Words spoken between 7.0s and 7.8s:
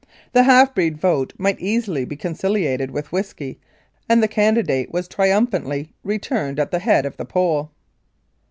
of the poll.